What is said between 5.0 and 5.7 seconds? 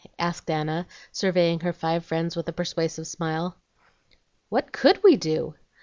we do?"